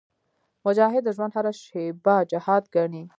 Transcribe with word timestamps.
مجاهد 0.65 1.01
د 1.05 1.09
ژوند 1.15 1.33
هره 1.37 1.51
شېبه 1.63 2.15
جهاد 2.31 2.63
ګڼي. 2.75 3.03